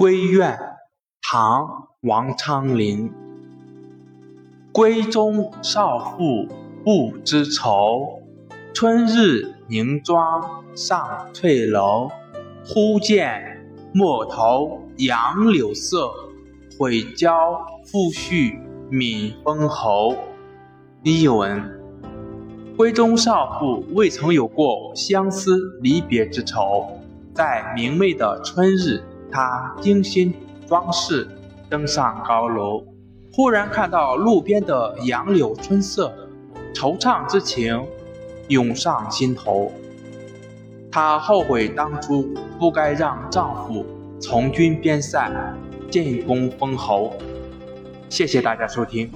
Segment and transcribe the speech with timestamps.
[0.00, 0.58] 闺怨，
[1.20, 1.62] 唐·
[2.08, 3.12] 王昌龄。
[4.72, 6.48] 闺中少妇
[6.82, 8.22] 不知愁，
[8.72, 12.08] 春日凝妆上翠楼。
[12.66, 16.10] 忽见陌头杨柳色，
[16.78, 18.58] 悔教夫婿
[18.90, 20.16] 泯封侯。
[21.02, 21.62] 译文：
[22.74, 26.88] 闺中少妇未曾有过相思离别之愁，
[27.34, 29.04] 在明媚的春日。
[29.30, 30.34] 他精心
[30.66, 31.28] 装饰，
[31.68, 32.84] 登上高楼，
[33.32, 36.12] 忽然看到路边的杨柳春色，
[36.74, 37.86] 惆怅之情
[38.48, 39.72] 涌上心头。
[40.92, 43.86] 她后悔当初不该让丈夫
[44.20, 45.30] 从军边塞，
[45.90, 47.12] 建功封侯。
[48.08, 49.10] 谢谢大家收听。